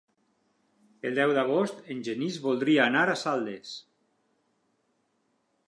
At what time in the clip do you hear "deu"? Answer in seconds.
1.19-1.33